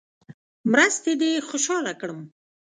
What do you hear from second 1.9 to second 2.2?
کړم.